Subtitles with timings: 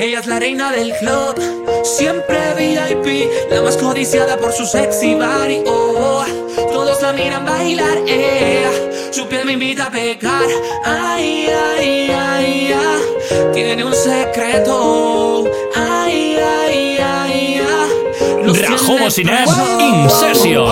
[0.00, 1.34] Ella es la reina del club,
[1.84, 5.62] siempre VIP, la más codiciada por su sexy body.
[5.66, 6.24] Oh,
[6.72, 9.10] todos la miran bailar, eh.
[9.10, 10.46] Su piel me invita a pecar.
[10.86, 13.52] Ay, ay, ay, ay.
[13.52, 15.44] Tiene un secreto.
[15.76, 18.62] Ay, ay, ay, ay.
[18.62, 20.64] Rajo Bocines In Session.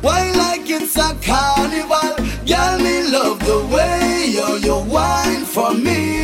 [0.00, 2.16] Why like it's a carnival?
[2.46, 6.15] Girl, me love the way you, you wine for me.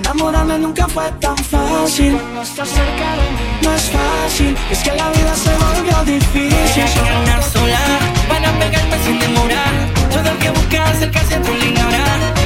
[0.00, 2.18] Enamorarme nunca fue tan fácil.
[2.34, 6.84] No estás cerca de mí, no es fácil, es que la vida se volvió difícil.
[6.94, 7.80] Quiero andar sola,
[8.28, 9.72] van a pegarme sin demorar.
[10.10, 11.86] Todo el que busca acercarse a tu línea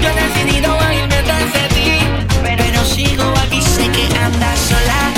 [0.03, 1.91] Yo he decidido a irme tras de ti,
[2.43, 5.14] pero sigo aquí, sé que andas sola.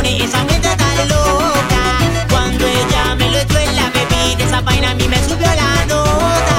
[0.00, 1.82] Pone esa mente tan loca.
[2.30, 5.84] Cuando ella me lo echó en la bebida, esa vaina a mí me subió la
[5.86, 6.56] nota.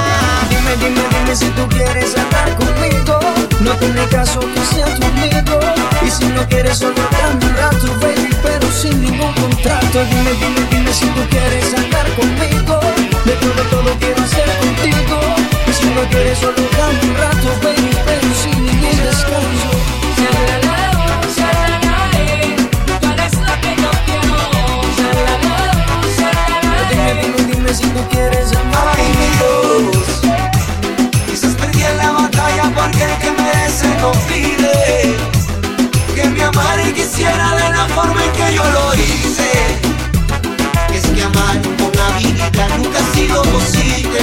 [0.49, 3.19] Dime, dime, dime si tú quieres andar conmigo.
[3.59, 5.59] No tiene caso que sea tu amigo.
[6.05, 9.97] Y si no quieres solo dame un rato, baby, pero sin ningún contrato.
[10.11, 12.79] Dime, dime, dime si tú quieres andar conmigo.
[13.25, 15.19] De todo, todo quiero hacer contigo.
[15.67, 19.80] Y si no quieres solo dame un rato, baby, pero sin ningún descanso.
[28.11, 30.07] Quieres amar Ay, mi Dios.
[31.27, 35.15] Quizás perdí en la batalla porque el que merece no pide
[36.15, 39.51] que me amara y quisiera de la forma en que yo lo hice.
[40.93, 44.19] Es que amar con habilidad nunca ha sido posible.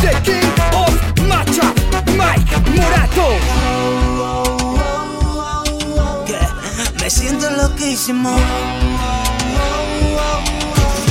[0.00, 0.94] The King of
[1.28, 1.72] Matcha,
[2.18, 3.28] Mike Murato.
[7.00, 8.36] Me siento loquísimo.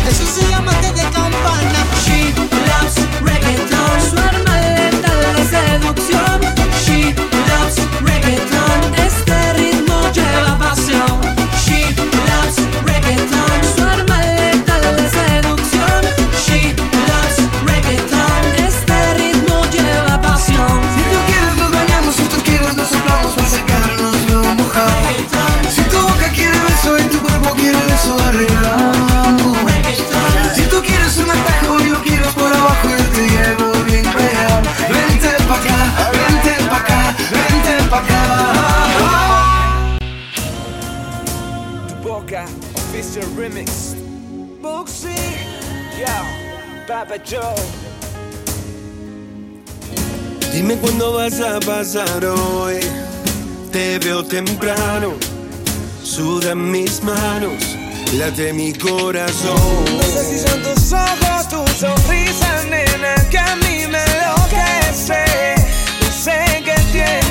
[0.09, 1.79] Eso se llama que de campana.
[2.05, 2.33] She
[2.69, 4.52] loves reggaeton, su arma
[43.21, 43.95] remix.
[44.61, 45.15] Buxi,
[45.99, 47.55] yo, Papa Joe.
[50.51, 52.79] Dime cuándo vas a pasar hoy.
[53.71, 55.13] Te veo temprano.
[56.03, 57.75] Sudan mis manos.
[58.13, 59.85] Late mi corazón.
[59.97, 65.55] No sé si son tus ojos, tu sonrisa, nena, que a mí me enloquece.
[66.01, 67.22] No sé qué tiene.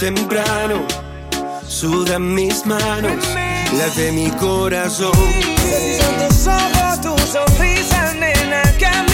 [0.00, 0.86] temprano,
[1.68, 3.22] sudan mis manos,
[3.76, 5.12] las de mi corazón.
[5.62, 9.09] Siento solo tu sonrisa, nena, que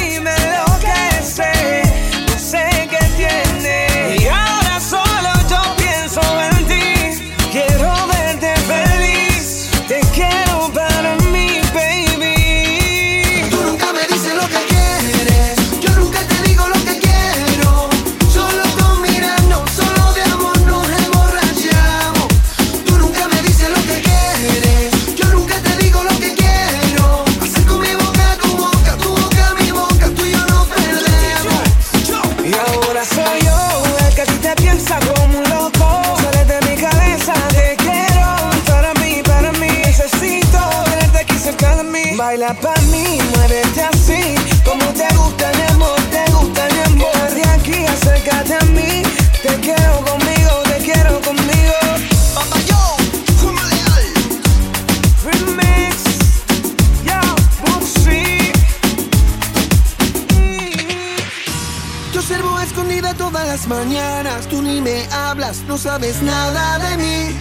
[65.76, 67.36] no sabes nada de mí.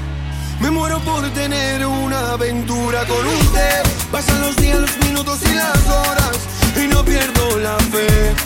[0.60, 3.82] Me muero por tener una aventura con usted.
[4.12, 6.38] Pasan los días, los minutos y las horas
[6.76, 8.45] y no pierdo la fe.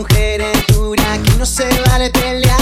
[0.00, 2.59] mujer es dura, que no se vale pelear.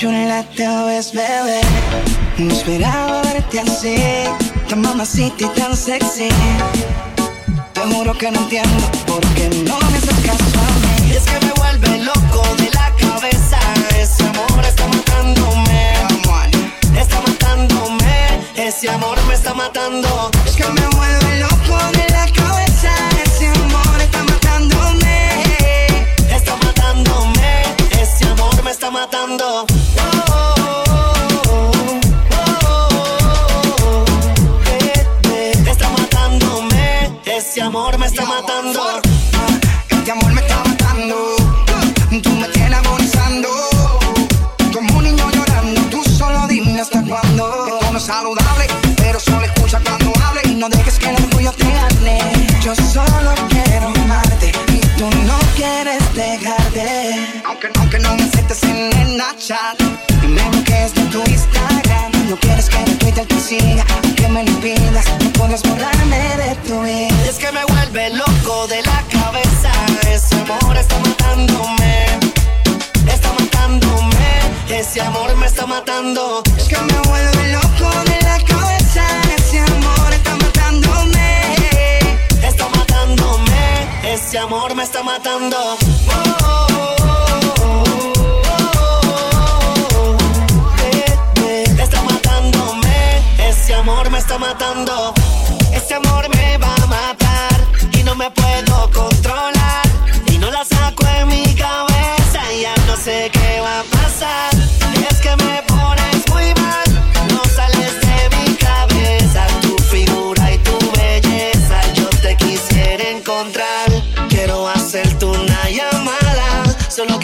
[0.00, 1.60] chula te ves, bebé.
[2.38, 3.96] No esperaba verte así,
[4.66, 6.30] tan mamacita tan sexy.
[7.74, 10.44] Te juro que no entiendo por qué no me haces caso.
[11.14, 13.58] Es que me vuelve loco de la cabeza.
[14.00, 15.92] Ese amor está matándome.
[16.98, 18.40] Está matándome.
[18.56, 20.30] Ese amor me está matando.
[20.46, 22.90] Es que me vuelve loco de la cabeza.
[23.22, 25.42] Ese amor está matándome.
[26.34, 27.62] Está matándome.
[28.00, 29.69] Ese amor me está matando.
[38.20, 39.00] Está matando.
[39.88, 41.36] Este amor me está matando.
[42.22, 43.48] Tú me tienes agonizando.
[44.72, 45.80] Como un niño llorando.
[45.90, 47.66] Tú solo dime hasta cuándo.
[47.66, 50.42] Esto no es saludable, pero solo escucha cuando hable.
[50.44, 52.18] Y no dejes que el orgullo te gane.
[52.62, 54.52] Yo solo quiero amarte.
[54.72, 57.42] Y tú no quieres dejarte.
[57.46, 59.80] Aunque, aunque no me aceptes en el Snapchat.
[60.20, 62.12] Dime lo que es de tu Instagram.
[62.28, 63.84] No quieres que en Twitter te siga.
[64.04, 67.09] Aunque me lo impidas, no puedes borrarme de tu vida.
[75.80, 76.42] Matando.
[76.56, 79.04] Es que me vuelve loco de la cabeza.
[79.36, 81.98] Ese amor está matándome.
[82.42, 83.88] Está matándome.
[84.04, 85.56] Ese amor me está matando.
[85.56, 87.16] Oh, oh, oh,
[93.74, 95.14] amor me está matando.
[95.72, 97.58] Ese amor me va a matar.
[97.98, 99.59] Y no me puedo controlar.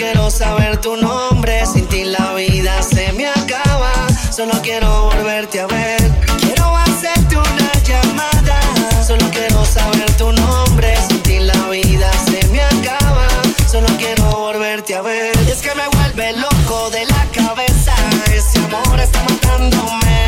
[0.07, 1.67] Quiero saber tu nombre.
[1.67, 3.93] Sin ti la vida se me acaba.
[4.31, 6.01] Solo quiero volverte a ver.
[6.41, 8.59] Quiero hacerte una llamada.
[9.07, 10.95] Solo quiero saber tu nombre.
[11.09, 13.27] Sin ti la vida se me acaba.
[13.69, 15.37] Solo quiero volverte a ver.
[15.49, 17.95] Es que me vuelve loco de la cabeza.
[18.33, 20.19] Ese amor está matándome.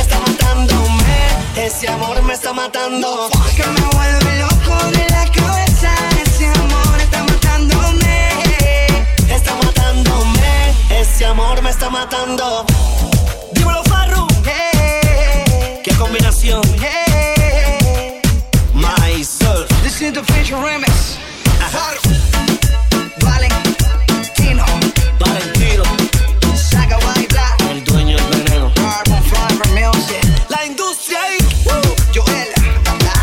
[0.00, 1.16] Está matándome.
[1.56, 3.30] Ese amor me está matando.
[3.56, 4.19] Que me vuelve
[11.30, 12.66] amor me está matando.
[13.52, 14.26] Dímelo, Farru.
[15.84, 16.60] Qué combinación.
[18.74, 19.68] Myself.
[19.82, 21.18] This is the feature remix.
[23.20, 24.64] Valentino.
[25.18, 25.84] Valentino.
[26.56, 27.56] Saga Baila.
[27.70, 28.72] El dueño del veneno.
[28.74, 30.22] Carbon Fiber Music.
[30.48, 31.38] La industria ahí.
[32.12, 32.48] Joel.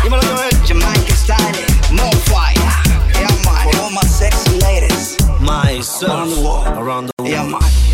[0.02, 0.50] Dímelo, Joel.
[0.66, 1.66] Jamaica Style.
[1.92, 2.54] More fire.
[3.14, 3.70] Yeah, man.
[3.70, 5.16] For all my sexy ladies.
[5.40, 6.10] Myself.
[6.10, 6.66] Around the world.
[6.78, 7.87] Around the Yeah, man.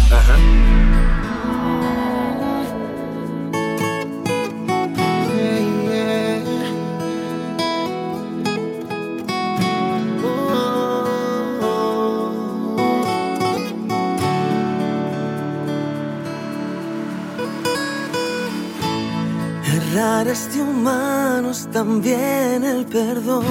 [20.24, 23.44] Errar es de humanos también el perdón.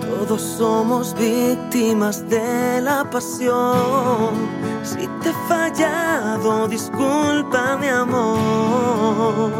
[0.00, 4.34] Todos somos víctimas de la pasión.
[4.82, 9.52] Si te he fallado, disculpa mi amor.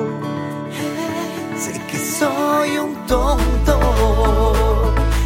[1.56, 4.52] Sé que soy un tonto,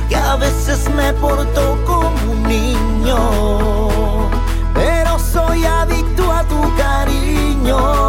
[0.08, 4.28] que a veces me porto como un niño,
[4.74, 8.08] pero soy adicto a tu cariño.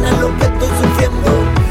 [0.00, 1.30] pena lo que estoy sufriendo.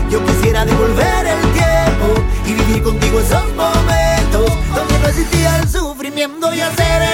[0.09, 2.07] Yo quisiera devolver el tiempo
[2.45, 7.08] y vivir contigo esos momentos donde no existía el sufrimiento y hacer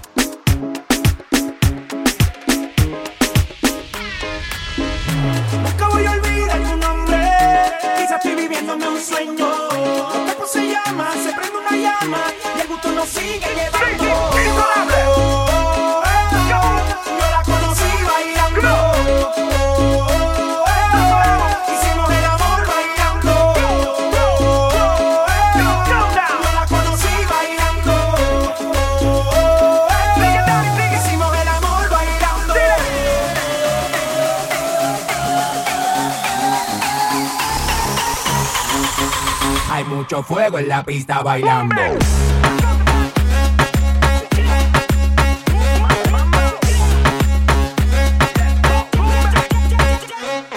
[40.28, 41.76] Fuego en la pista bailando.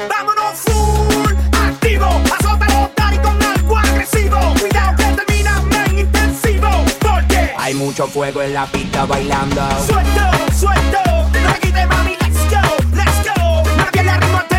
[0.08, 2.06] Vámonos full activo,
[2.40, 4.38] asótalo, dale con algo agresivo.
[4.58, 6.68] Cuidado que termina muy intensivo.
[7.00, 9.60] Porque hay mucho fuego en la pista bailando.
[9.86, 10.98] Suelto, suelto,
[11.34, 13.62] reggaetón mami, let's go, let's go.
[13.76, 14.57] Nadie le arrima.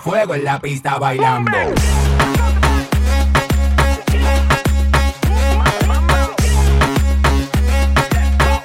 [0.00, 1.52] fuego en la pista bailando.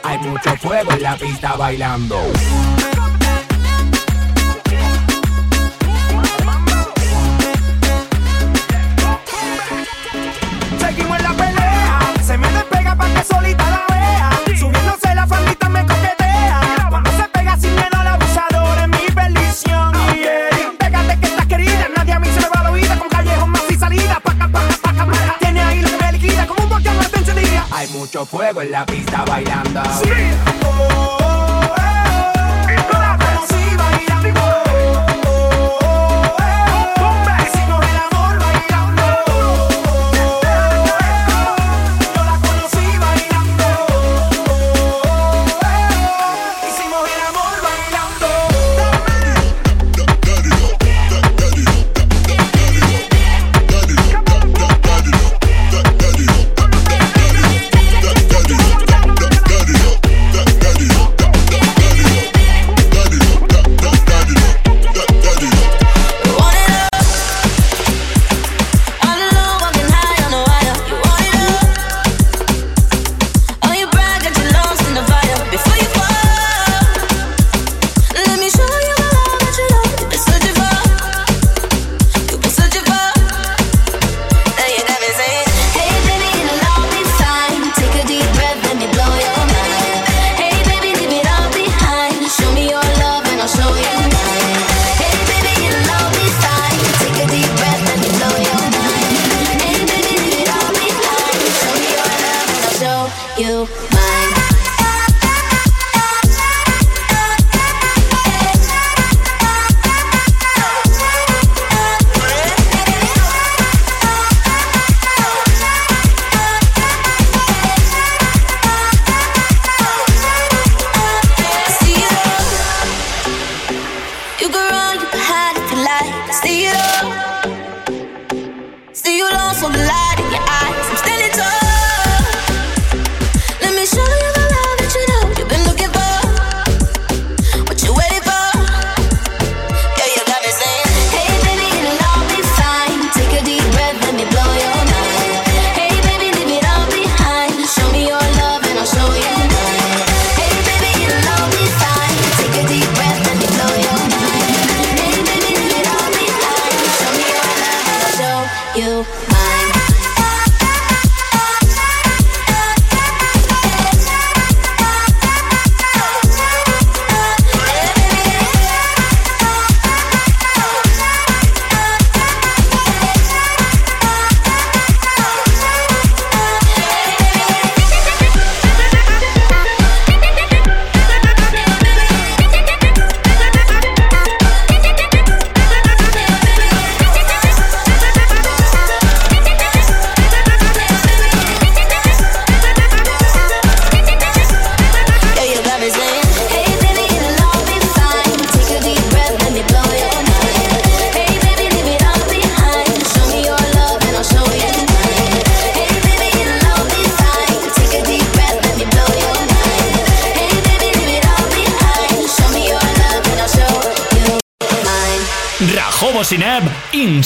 [0.03, 2.21] Hay mucho fuego en la pista bailando.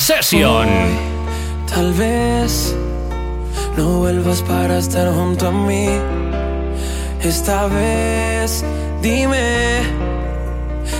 [0.10, 0.68] Session.
[1.72, 2.76] Tal vez
[3.78, 5.88] no vuelvas para estar junto a mí.
[7.22, 8.66] Esta vez
[9.04, 9.84] dime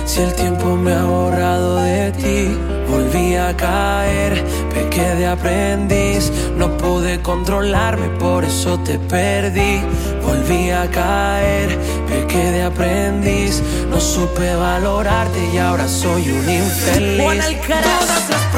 [0.06, 2.56] si el tiempo me ha borrado de ti.
[2.88, 6.30] Volví a caer, pequé de aprendiz.
[6.56, 9.80] No pude controlarme, por eso te perdí.
[10.22, 11.76] Volví a caer,
[12.08, 13.60] pequé de aprendiz.
[13.90, 17.60] No supe valorarte y ahora soy un infeliz.
[17.66, 18.49] Todas las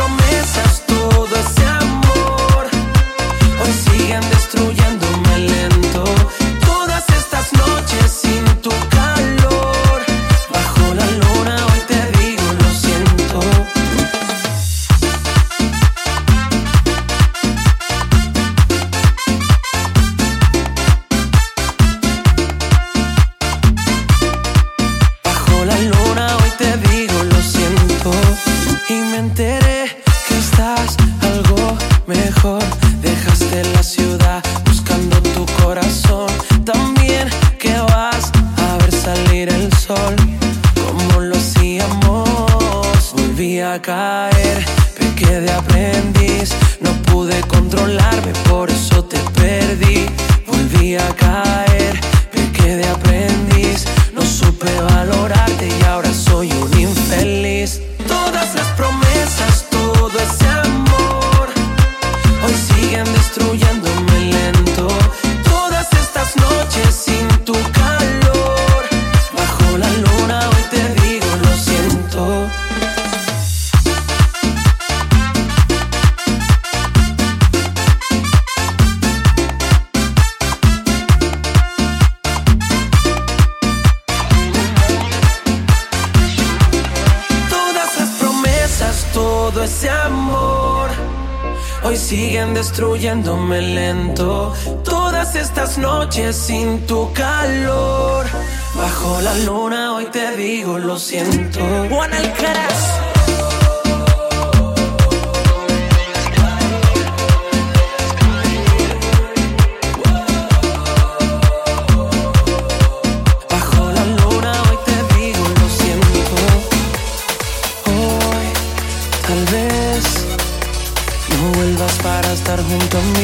[122.72, 123.21] 很重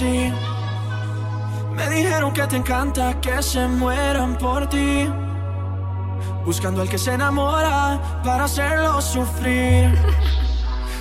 [0.00, 5.08] Me dijeron que te encanta que se mueran por ti.
[6.44, 9.98] Buscando al que se enamora para hacerlo sufrir.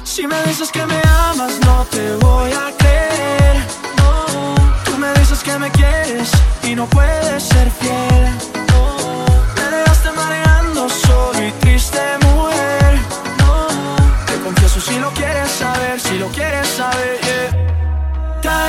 [0.04, 3.58] Si me dices que me amas, no te voy a creer.
[3.98, 6.32] No, tú me dices que me quieres
[6.64, 8.47] y no puedes ser fiel.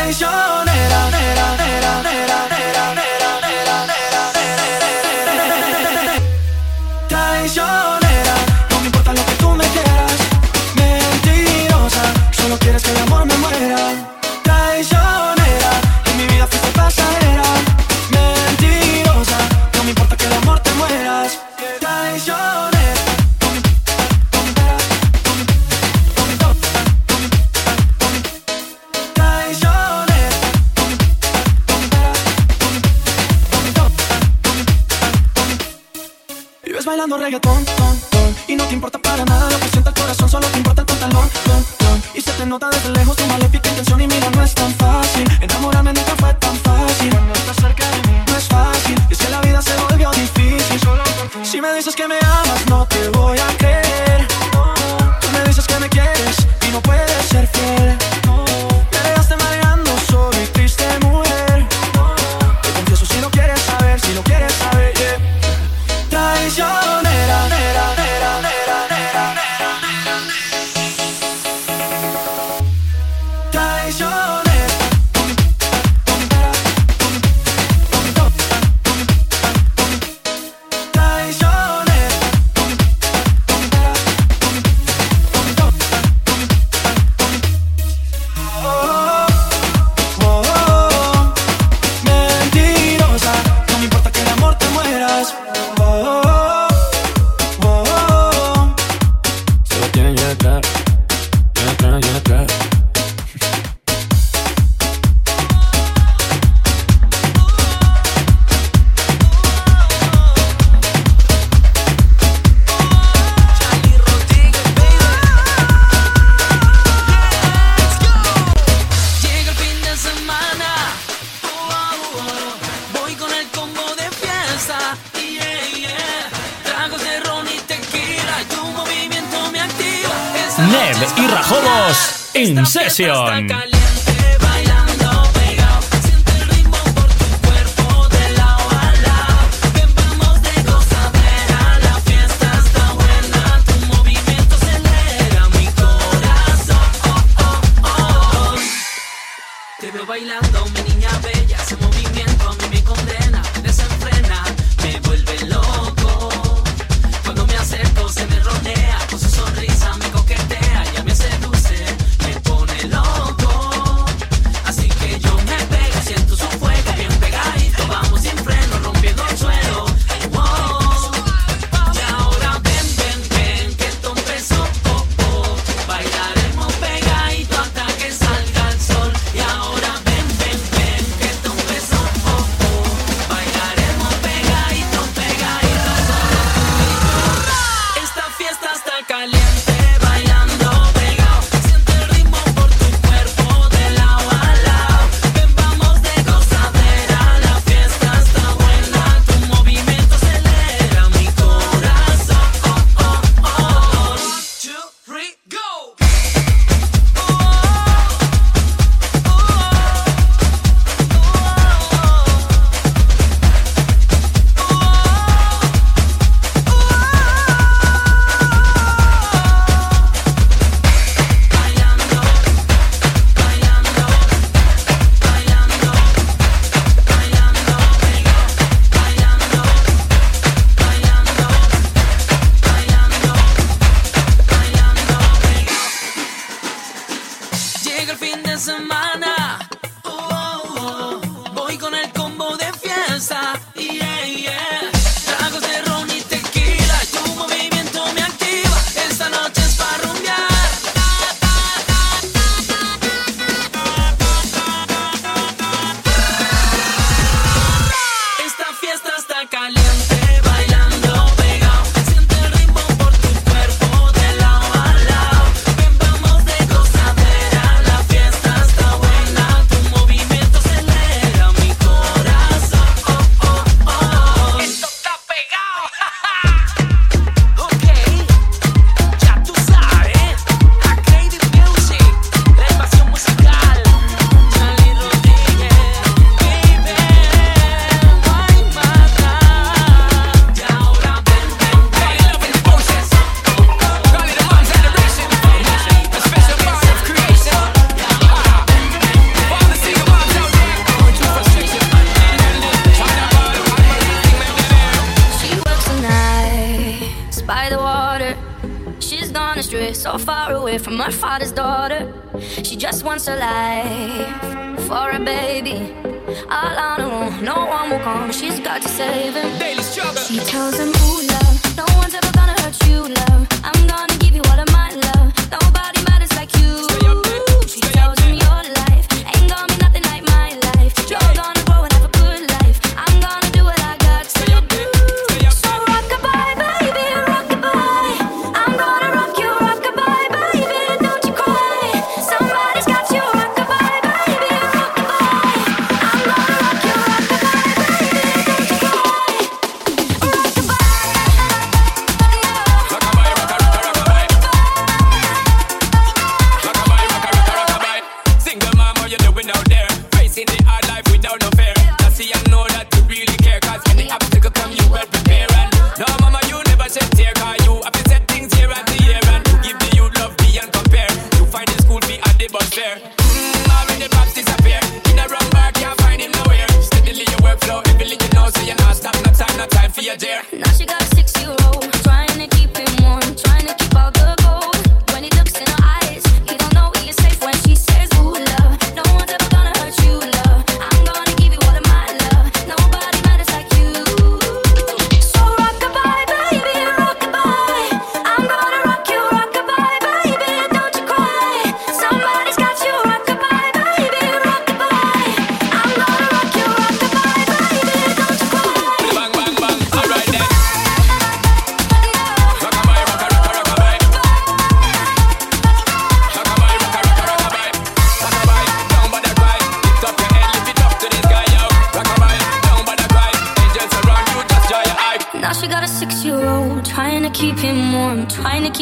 [0.08, 2.57] traicionera, nera, nera, nera,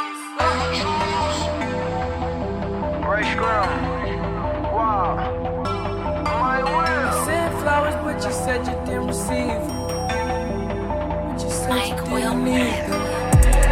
[0.00, 0.80] Fresh
[7.26, 9.60] Send flowers, but you said you didn't receive.
[11.26, 12.84] But you said you didn't need.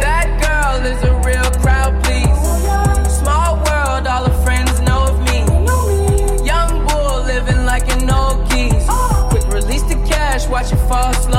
[0.05, 2.41] That girl is a real crowd, please.
[3.11, 5.39] Small world, all her friends know of me.
[6.45, 8.91] Young bull living like an old geezer.
[9.31, 11.38] Quick release the cash, watch it fall slow.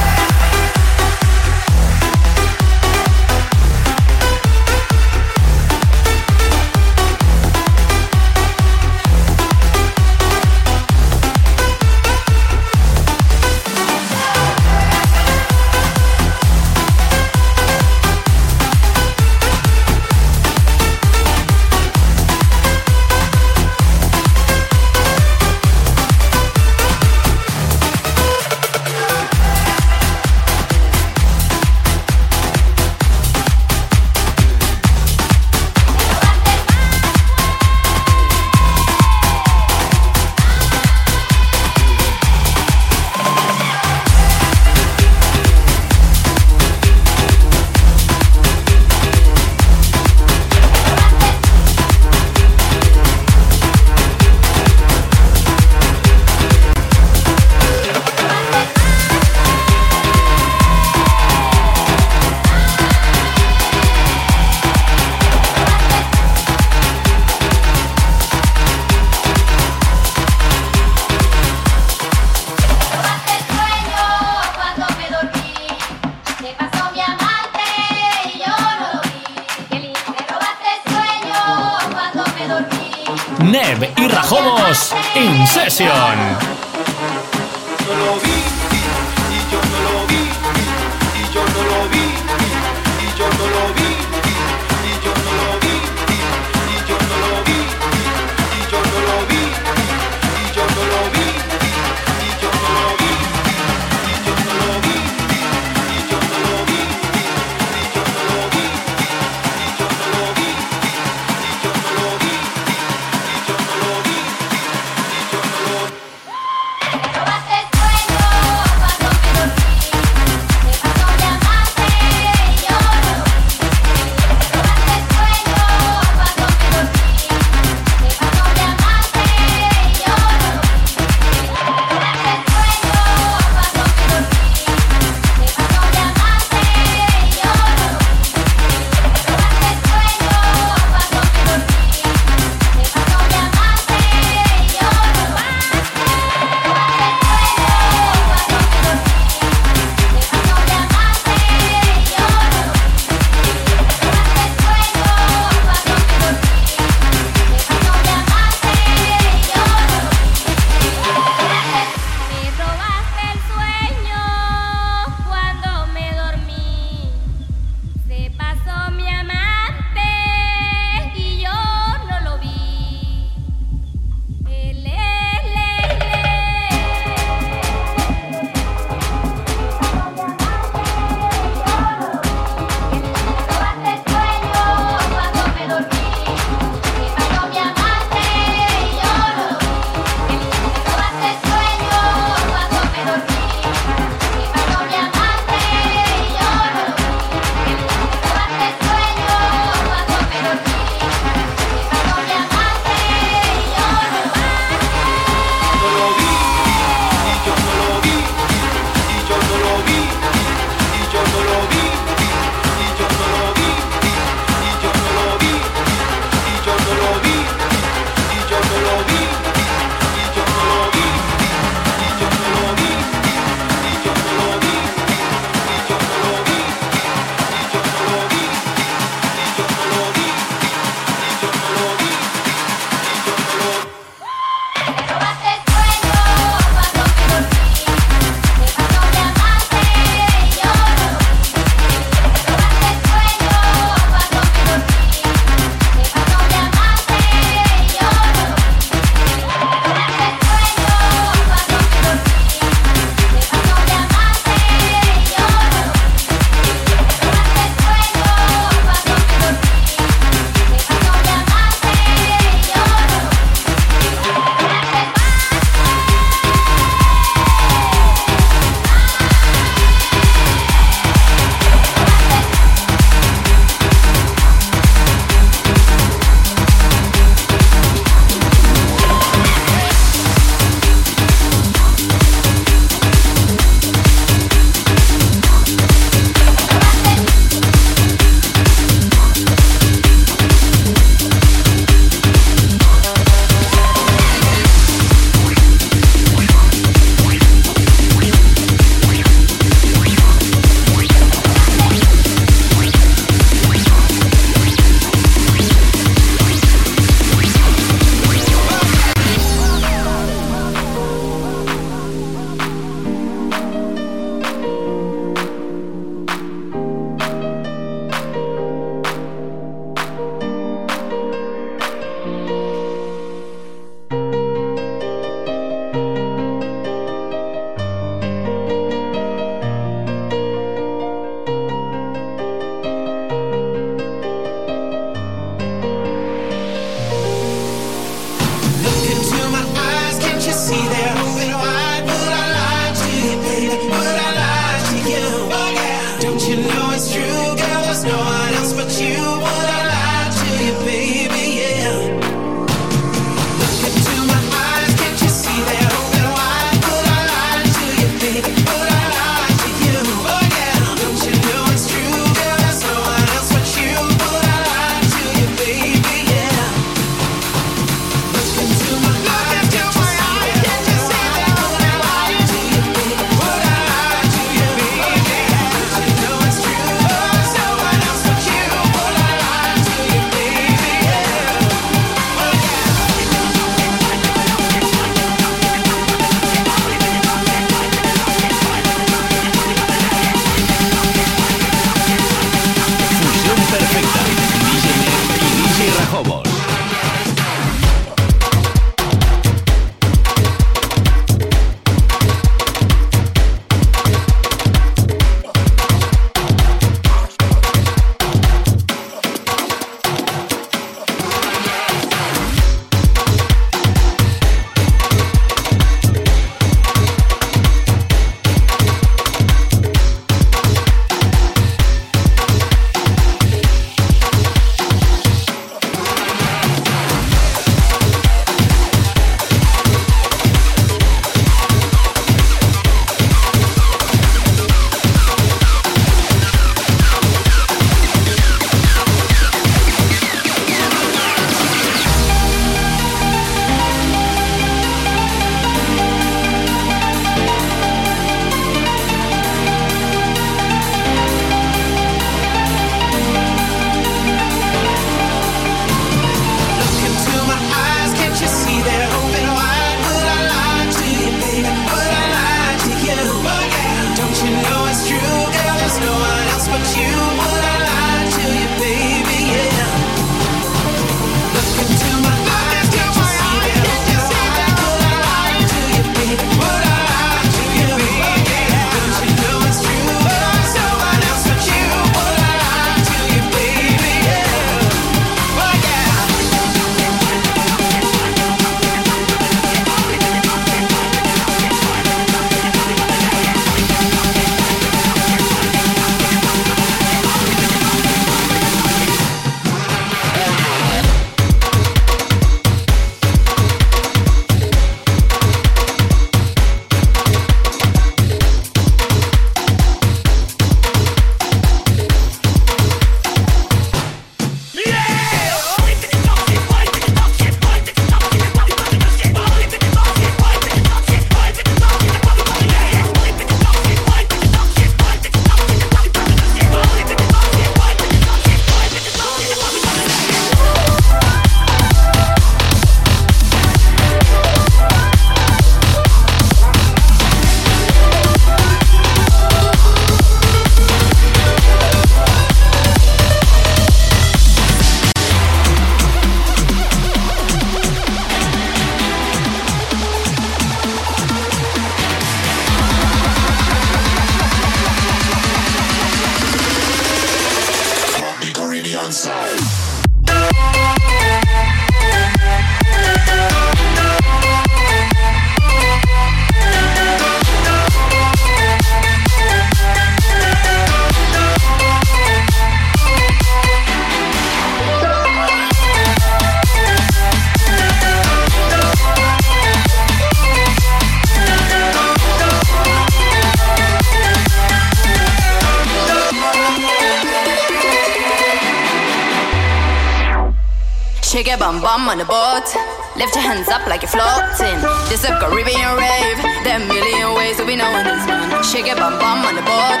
[593.28, 594.80] Lift your hands up like you're floating.
[595.12, 596.40] This a Caribbean rave.
[596.64, 598.64] There are a million ways to be knowing this man.
[598.64, 600.00] Shake your bum bum on the boat.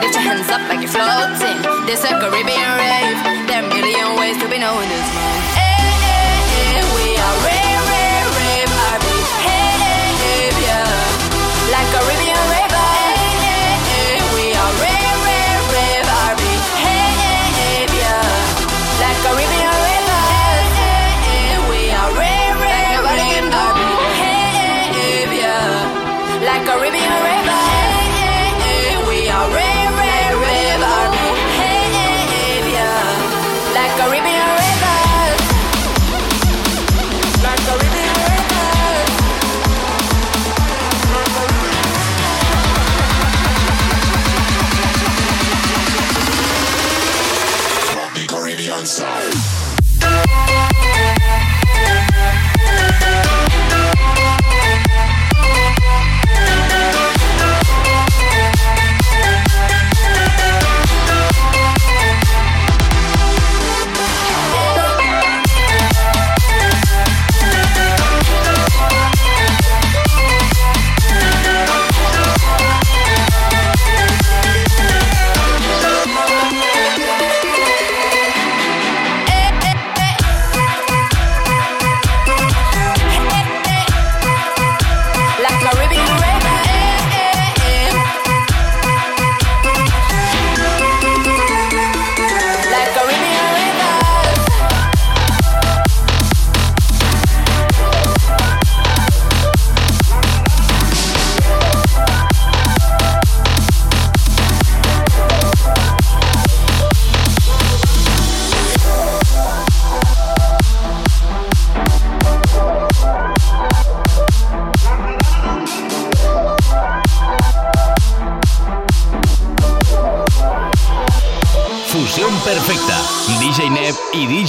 [0.00, 1.60] Lift your hands up like you're floating.
[1.84, 3.20] This a Caribbean rave.
[3.44, 5.36] There are a million ways to be knowing this man.
[5.52, 7.71] Hey, hey, hey, we are rave,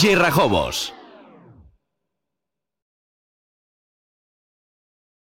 [0.04, 1.03] DJ Rajobos.